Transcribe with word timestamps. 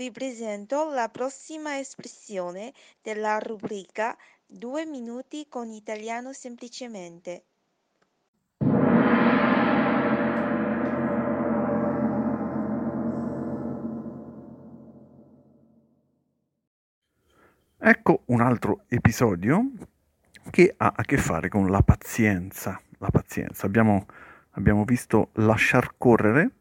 Vi 0.00 0.10
presento 0.12 0.88
la 0.94 1.10
prossima 1.10 1.78
espressione 1.78 2.72
della 3.02 3.38
rubrica 3.38 4.16
Due 4.46 4.86
minuti 4.86 5.44
con 5.46 5.68
italiano 5.68 6.32
semplicemente. 6.32 7.44
Ecco 17.76 18.22
un 18.24 18.40
altro 18.40 18.84
episodio 18.88 19.70
che 20.48 20.72
ha 20.78 20.94
a 20.96 21.02
che 21.02 21.18
fare 21.18 21.50
con 21.50 21.70
la 21.70 21.82
pazienza. 21.82 22.80
La 22.96 23.10
pazienza. 23.10 23.66
Abbiamo, 23.66 24.06
abbiamo 24.52 24.84
visto 24.84 25.28
lasciar 25.34 25.92
correre 25.98 26.52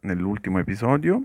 nell'ultimo 0.00 0.58
episodio. 0.58 1.22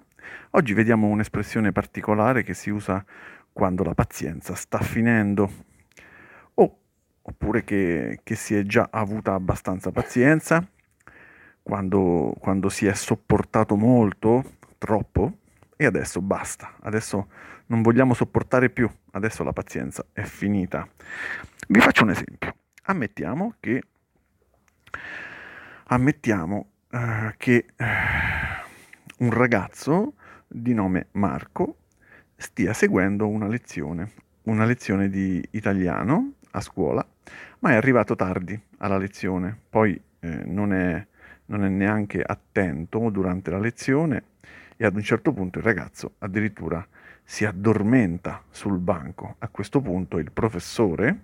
Oggi 0.51 0.73
vediamo 0.73 1.07
un'espressione 1.07 1.71
particolare 1.71 2.43
che 2.43 2.53
si 2.53 2.69
usa 2.69 3.03
quando 3.51 3.83
la 3.83 3.93
pazienza 3.93 4.55
sta 4.55 4.79
finendo 4.79 5.51
o, 6.55 6.79
oppure 7.21 7.63
che, 7.63 8.19
che 8.23 8.35
si 8.35 8.55
è 8.55 8.63
già 8.63 8.89
avuta 8.91 9.33
abbastanza 9.33 9.91
pazienza, 9.91 10.65
quando, 11.61 12.35
quando 12.39 12.69
si 12.69 12.85
è 12.85 12.93
sopportato 12.93 13.75
molto, 13.75 14.57
troppo, 14.77 15.37
e 15.77 15.85
adesso 15.85 16.21
basta, 16.21 16.75
adesso 16.81 17.27
non 17.67 17.81
vogliamo 17.81 18.13
sopportare 18.13 18.69
più, 18.69 18.89
adesso 19.11 19.43
la 19.43 19.53
pazienza 19.53 20.05
è 20.13 20.21
finita. 20.21 20.87
Vi 21.67 21.79
faccio 21.79 22.03
un 22.03 22.11
esempio. 22.11 22.55
Ammettiamo 22.83 23.55
che, 23.59 23.81
ammettiamo, 25.85 26.69
uh, 26.91 27.33
che 27.37 27.65
uh, 27.77 29.23
un 29.23 29.31
ragazzo 29.31 30.13
di 30.61 30.73
nome 30.73 31.07
Marco 31.11 31.77
stia 32.35 32.73
seguendo 32.73 33.27
una 33.27 33.47
lezione, 33.47 34.11
una 34.43 34.65
lezione 34.65 35.09
di 35.09 35.45
italiano 35.51 36.33
a 36.51 36.61
scuola, 36.61 37.05
ma 37.59 37.71
è 37.71 37.75
arrivato 37.75 38.15
tardi 38.15 38.59
alla 38.77 38.97
lezione, 38.97 39.57
poi 39.69 39.99
eh, 40.19 40.43
non, 40.45 40.73
è, 40.73 41.05
non 41.47 41.65
è 41.65 41.67
neanche 41.67 42.21
attento 42.21 43.09
durante 43.09 43.51
la 43.51 43.59
lezione 43.59 44.23
e 44.77 44.85
ad 44.85 44.95
un 44.95 45.01
certo 45.01 45.33
punto 45.33 45.59
il 45.59 45.65
ragazzo 45.65 46.13
addirittura 46.19 46.85
si 47.23 47.45
addormenta 47.45 48.43
sul 48.49 48.77
banco. 48.77 49.35
A 49.39 49.47
questo 49.49 49.81
punto 49.81 50.17
il 50.19 50.31
professore, 50.31 51.19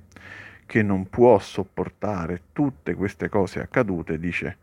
che 0.66 0.82
non 0.82 1.10
può 1.10 1.38
sopportare 1.40 2.44
tutte 2.54 2.96
queste 2.96 3.30
cose 3.30 3.62
accadute, 3.62 4.20
dice 4.20 4.58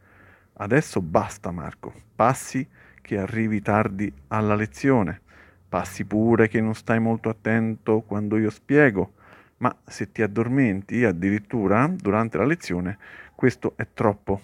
adesso 0.54 1.00
basta 1.00 1.50
Marco, 1.52 1.92
passi 2.14 2.66
che 3.08 3.16
arrivi 3.16 3.62
tardi 3.62 4.12
alla 4.26 4.54
lezione, 4.54 5.22
passi 5.66 6.04
pure 6.04 6.46
che 6.46 6.60
non 6.60 6.74
stai 6.74 7.00
molto 7.00 7.30
attento 7.30 8.00
quando 8.02 8.36
io 8.36 8.50
spiego, 8.50 9.14
ma 9.58 9.74
se 9.86 10.12
ti 10.12 10.20
addormenti 10.20 11.06
addirittura 11.06 11.86
durante 11.88 12.36
la 12.36 12.44
lezione, 12.44 12.98
questo 13.34 13.72
è 13.76 13.86
troppo. 13.94 14.42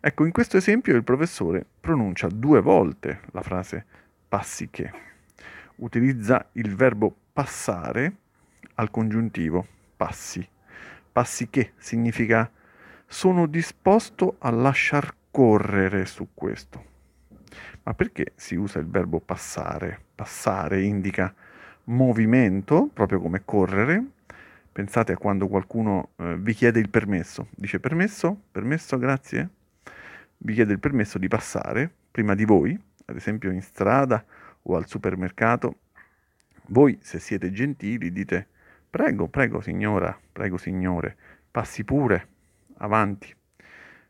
Ecco, 0.00 0.24
in 0.24 0.32
questo 0.32 0.56
esempio 0.56 0.96
il 0.96 1.04
professore 1.04 1.64
pronuncia 1.78 2.26
due 2.26 2.60
volte 2.60 3.20
la 3.30 3.42
frase 3.42 3.86
passi 4.26 4.68
che. 4.68 4.90
Utilizza 5.76 6.48
il 6.54 6.74
verbo 6.74 7.14
passare 7.32 8.12
al 8.74 8.90
congiuntivo 8.90 9.64
passi. 9.96 10.44
Passi 11.12 11.48
che 11.48 11.74
significa 11.76 12.50
sono 13.06 13.46
disposto 13.46 14.34
a 14.40 14.50
lasciar 14.50 15.14
correre 15.30 16.06
su 16.06 16.30
questo. 16.34 16.94
Ma 17.82 17.94
perché 17.94 18.32
si 18.34 18.54
usa 18.54 18.78
il 18.78 18.86
verbo 18.86 19.20
passare? 19.20 20.00
Passare 20.14 20.82
indica 20.82 21.34
movimento, 21.84 22.88
proprio 22.92 23.20
come 23.20 23.42
correre. 23.44 24.04
Pensate 24.72 25.12
a 25.12 25.16
quando 25.16 25.48
qualcuno 25.48 26.10
eh, 26.16 26.36
vi 26.38 26.52
chiede 26.52 26.80
il 26.80 26.90
permesso. 26.90 27.48
Dice 27.50 27.80
permesso? 27.80 28.42
Permesso, 28.50 28.98
grazie? 28.98 29.50
vi 30.38 30.54
chiede 30.54 30.72
il 30.72 30.80
permesso 30.80 31.18
di 31.18 31.28
passare 31.28 31.90
prima 32.10 32.34
di 32.34 32.44
voi, 32.44 32.78
ad 33.06 33.16
esempio 33.16 33.50
in 33.50 33.62
strada 33.62 34.24
o 34.62 34.76
al 34.76 34.86
supermercato. 34.86 35.80
Voi, 36.68 36.98
se 37.00 37.18
siete 37.18 37.52
gentili, 37.52 38.10
dite 38.10 38.46
prego, 38.88 39.28
prego 39.28 39.60
signora, 39.60 40.18
prego 40.32 40.56
signore, 40.56 41.16
passi 41.50 41.84
pure, 41.84 42.28
avanti. 42.78 43.34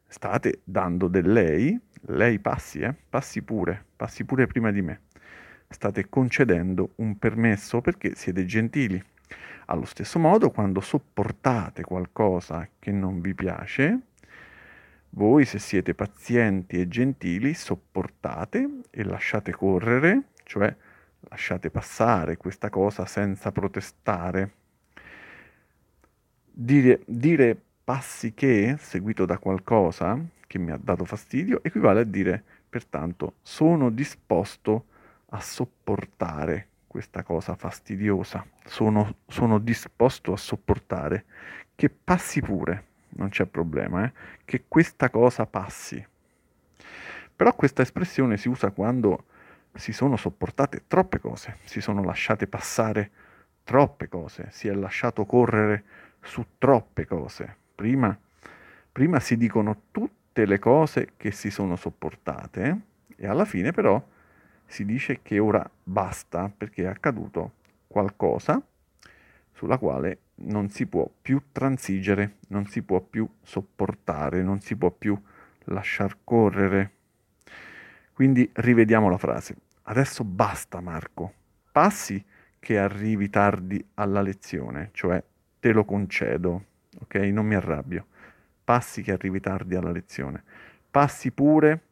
State 0.06 0.60
dando 0.64 1.08
del 1.08 1.30
lei, 1.30 1.78
lei 2.08 2.38
passi, 2.38 2.80
eh? 2.80 2.94
passi 3.08 3.42
pure, 3.42 3.84
passi 3.96 4.24
pure 4.24 4.46
prima 4.46 4.70
di 4.70 4.82
me. 4.82 5.00
State 5.68 6.08
concedendo 6.08 6.92
un 6.96 7.18
permesso 7.18 7.80
perché 7.80 8.14
siete 8.14 8.44
gentili. 8.44 9.02
Allo 9.66 9.84
stesso 9.84 10.18
modo, 10.18 10.50
quando 10.50 10.80
sopportate 10.80 11.82
qualcosa 11.82 12.68
che 12.78 12.92
non 12.92 13.20
vi 13.20 13.34
piace, 13.34 14.00
voi, 15.10 15.44
se 15.44 15.58
siete 15.58 15.94
pazienti 15.94 16.78
e 16.78 16.86
gentili, 16.86 17.54
sopportate 17.54 18.80
e 18.90 19.02
lasciate 19.02 19.50
correre, 19.50 20.28
cioè 20.44 20.74
lasciate 21.28 21.70
passare 21.70 22.36
questa 22.36 22.70
cosa 22.70 23.06
senza 23.06 23.50
protestare. 23.50 24.52
Dire, 26.52 27.00
dire 27.06 27.60
passi 27.82 28.34
che, 28.34 28.76
seguito 28.78 29.26
da 29.26 29.38
qualcosa 29.38 30.34
che 30.46 30.58
mi 30.58 30.70
ha 30.70 30.78
dato 30.80 31.04
fastidio, 31.04 31.62
equivale 31.62 32.00
a 32.00 32.04
dire, 32.04 32.42
pertanto, 32.68 33.34
sono 33.42 33.90
disposto 33.90 34.86
a 35.30 35.40
sopportare 35.40 36.68
questa 36.86 37.22
cosa 37.22 37.54
fastidiosa, 37.54 38.46
sono, 38.64 39.16
sono 39.26 39.58
disposto 39.58 40.32
a 40.32 40.36
sopportare, 40.36 41.24
che 41.74 41.90
passi 41.90 42.40
pure 42.40 42.84
non 43.16 43.28
c'è 43.28 43.46
problema, 43.46 44.04
eh? 44.04 44.12
che 44.44 44.64
questa 44.68 45.10
cosa 45.10 45.46
passi. 45.46 46.04
Però 47.34 47.54
questa 47.54 47.82
espressione 47.82 48.36
si 48.36 48.48
usa 48.48 48.70
quando 48.70 49.24
si 49.74 49.92
sono 49.92 50.16
sopportate 50.16 50.84
troppe 50.86 51.18
cose, 51.18 51.58
si 51.64 51.80
sono 51.80 52.02
lasciate 52.02 52.46
passare 52.46 53.10
troppe 53.62 54.08
cose, 54.08 54.48
si 54.50 54.68
è 54.68 54.72
lasciato 54.72 55.26
correre 55.26 55.84
su 56.22 56.44
troppe 56.56 57.04
cose. 57.04 57.56
Prima, 57.74 58.18
prima 58.90 59.20
si 59.20 59.36
dicono 59.36 59.82
tutte 59.90 60.25
le 60.44 60.58
cose 60.58 61.12
che 61.16 61.30
si 61.30 61.50
sono 61.50 61.76
sopportate 61.76 62.80
e 63.16 63.26
alla 63.26 63.44
fine 63.47 63.70
però 63.72 64.04
si 64.66 64.84
dice 64.84 65.20
che 65.22 65.38
ora 65.38 65.69
basta 65.82 66.52
perché 66.54 66.82
è 66.82 66.86
accaduto 66.86 67.52
qualcosa 67.86 68.60
sulla 69.52 69.78
quale 69.78 70.19
non 70.38 70.69
si 70.69 70.86
può 70.86 71.08
più 71.22 71.41
transigere, 71.52 72.36
non 72.48 72.66
si 72.66 72.82
può 72.82 73.00
più 73.00 73.26
sopportare, 73.42 74.42
non 74.42 74.60
si 74.60 74.76
può 74.76 74.91
più 74.91 75.19
lasciar 75.64 76.19
correre. 76.24 76.91
Quindi 78.12 78.48
rivediamo 78.53 79.08
la 79.08 79.18
frase. 79.18 79.56
Adesso 79.84 80.24
basta 80.24 80.80
Marco, 80.80 81.32
passi 81.72 82.22
che 82.58 82.78
arrivi 82.78 83.30
tardi 83.30 83.82
alla 83.94 84.20
lezione, 84.20 84.91
cioè 84.92 85.22
te 85.60 85.72
lo 85.72 85.84
concedo, 85.84 86.64
ok? 87.00 87.14
Non 87.14 87.47
mi 87.47 87.54
arrabbio. 87.54 88.06
Passi 88.66 89.00
che 89.00 89.12
arrivi 89.12 89.38
tardi 89.38 89.77
alla 89.77 89.93
lezione. 89.93 90.43
Passi 90.91 91.31
pure, 91.31 91.82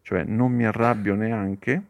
cioè 0.00 0.24
non 0.24 0.50
mi 0.50 0.64
arrabbio 0.64 1.14
neanche. 1.14 1.82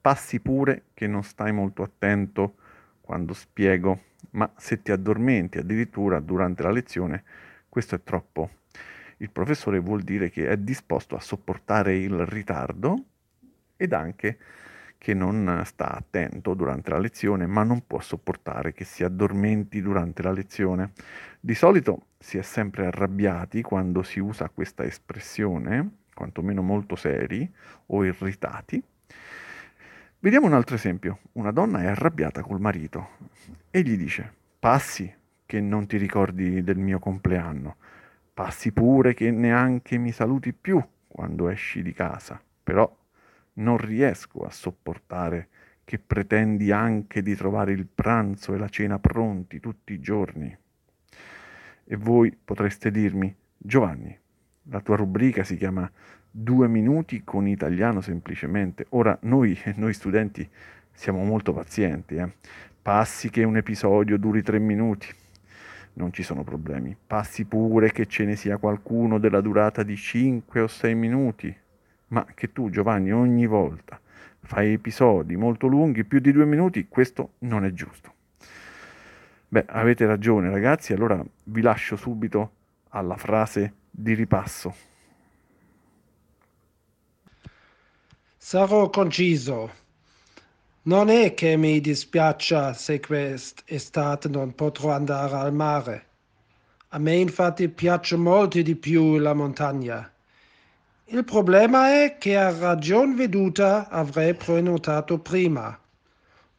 Passi 0.00 0.40
pure 0.40 0.86
che 0.92 1.06
non 1.06 1.22
stai 1.22 1.52
molto 1.52 1.84
attento 1.84 2.56
quando 3.00 3.34
spiego, 3.34 4.02
ma 4.30 4.52
se 4.56 4.82
ti 4.82 4.90
addormenti 4.90 5.58
addirittura 5.58 6.18
durante 6.18 6.64
la 6.64 6.72
lezione, 6.72 7.22
questo 7.68 7.94
è 7.94 8.02
troppo. 8.02 8.50
Il 9.18 9.30
professore 9.30 9.78
vuol 9.78 10.02
dire 10.02 10.28
che 10.28 10.48
è 10.48 10.56
disposto 10.56 11.14
a 11.14 11.20
sopportare 11.20 11.94
il 11.94 12.26
ritardo 12.26 13.04
ed 13.76 13.92
anche 13.92 14.38
che 15.02 15.14
non 15.14 15.62
sta 15.64 15.90
attento 15.90 16.54
durante 16.54 16.90
la 16.90 16.98
lezione, 16.98 17.48
ma 17.48 17.64
non 17.64 17.84
può 17.88 17.98
sopportare 17.98 18.72
che 18.72 18.84
si 18.84 19.02
addormenti 19.02 19.82
durante 19.82 20.22
la 20.22 20.30
lezione. 20.30 20.92
Di 21.40 21.56
solito 21.56 22.06
si 22.20 22.38
è 22.38 22.42
sempre 22.42 22.86
arrabbiati 22.86 23.62
quando 23.62 24.04
si 24.04 24.20
usa 24.20 24.48
questa 24.48 24.84
espressione, 24.84 26.02
quantomeno 26.14 26.62
molto 26.62 26.94
seri 26.94 27.52
o 27.86 28.04
irritati, 28.04 28.80
Vediamo 30.20 30.46
un 30.46 30.52
altro 30.52 30.76
esempio. 30.76 31.18
Una 31.32 31.50
donna 31.50 31.82
è 31.82 31.86
arrabbiata 31.86 32.42
col 32.42 32.60
marito 32.60 33.08
e 33.72 33.82
gli 33.82 33.96
dice, 33.96 34.32
passi 34.56 35.12
che 35.44 35.60
non 35.60 35.88
ti 35.88 35.96
ricordi 35.96 36.62
del 36.62 36.78
mio 36.78 37.00
compleanno, 37.00 37.74
passi 38.32 38.70
pure 38.70 39.14
che 39.14 39.32
neanche 39.32 39.98
mi 39.98 40.12
saluti 40.12 40.52
più 40.52 40.80
quando 41.08 41.48
esci 41.48 41.82
di 41.82 41.92
casa, 41.92 42.40
però 42.62 42.88
non 43.54 43.76
riesco 43.76 44.44
a 44.44 44.50
sopportare 44.50 45.48
che 45.84 45.98
pretendi 45.98 46.70
anche 46.70 47.22
di 47.22 47.34
trovare 47.34 47.72
il 47.72 47.86
pranzo 47.86 48.54
e 48.54 48.58
la 48.58 48.68
cena 48.68 48.98
pronti 48.98 49.60
tutti 49.60 49.92
i 49.92 50.00
giorni. 50.00 50.56
E 51.84 51.96
voi 51.96 52.36
potreste 52.42 52.90
dirmi, 52.90 53.34
Giovanni, 53.58 54.16
la 54.64 54.80
tua 54.80 54.96
rubrica 54.96 55.44
si 55.44 55.56
chiama 55.56 55.90
due 56.30 56.68
minuti 56.68 57.22
con 57.24 57.46
italiano 57.46 58.00
semplicemente. 58.00 58.86
Ora 58.90 59.18
noi, 59.22 59.58
noi 59.76 59.92
studenti 59.92 60.48
siamo 60.92 61.24
molto 61.24 61.52
pazienti, 61.52 62.14
eh. 62.16 62.32
passi 62.80 63.28
che 63.28 63.44
un 63.44 63.56
episodio 63.56 64.16
duri 64.18 64.42
tre 64.42 64.58
minuti, 64.58 65.08
non 65.94 66.12
ci 66.12 66.22
sono 66.22 66.42
problemi. 66.42 66.96
Passi 67.06 67.44
pure 67.44 67.92
che 67.92 68.06
ce 68.06 68.24
ne 68.24 68.36
sia 68.36 68.56
qualcuno 68.56 69.18
della 69.18 69.40
durata 69.40 69.82
di 69.82 69.96
5 69.96 70.60
o 70.60 70.66
6 70.66 70.94
minuti, 70.94 71.54
ma 72.12 72.26
che 72.34 72.52
tu 72.52 72.70
Giovanni 72.70 73.10
ogni 73.12 73.46
volta 73.46 74.00
fai 74.44 74.74
episodi 74.74 75.36
molto 75.36 75.66
lunghi, 75.66 76.04
più 76.04 76.20
di 76.20 76.32
due 76.32 76.44
minuti, 76.44 76.86
questo 76.88 77.34
non 77.40 77.64
è 77.64 77.72
giusto. 77.72 78.12
Beh, 79.48 79.64
avete 79.68 80.06
ragione 80.06 80.50
ragazzi, 80.50 80.92
allora 80.92 81.22
vi 81.44 81.60
lascio 81.60 81.96
subito 81.96 82.52
alla 82.90 83.16
frase 83.16 83.74
di 83.90 84.14
ripasso. 84.14 84.74
Sarò 88.36 88.90
conciso. 88.90 89.80
Non 90.82 91.08
è 91.08 91.32
che 91.32 91.56
mi 91.56 91.80
dispiaccia 91.80 92.72
se 92.72 92.98
quest'estate 92.98 94.28
non 94.28 94.54
potrò 94.54 94.90
andare 94.90 95.34
al 95.36 95.54
mare. 95.54 96.06
A 96.88 96.98
me 96.98 97.14
infatti 97.14 97.68
piace 97.68 98.16
molto 98.16 98.60
di 98.60 98.74
più 98.74 99.16
la 99.18 99.32
montagna. 99.32 100.11
Il 101.06 101.24
problema 101.24 102.02
è 102.04 102.16
che 102.18 102.36
a 102.36 102.56
ragion 102.56 103.14
veduta 103.14 103.88
avrei 103.88 104.34
prenotato 104.34 105.18
prima. 105.18 105.78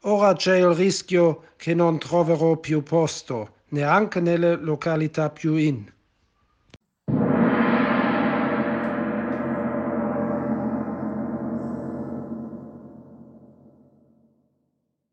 Ora 0.01 0.33
c'è 0.33 0.57
il 0.57 0.73
rischio 0.73 1.45
che 1.55 1.73
non 1.73 1.97
troverò 1.97 2.57
più 2.57 2.83
posto, 2.83 3.55
neanche 3.69 4.19
nelle 4.19 4.55
località 4.55 5.29
più 5.29 5.55
in. 5.55 5.91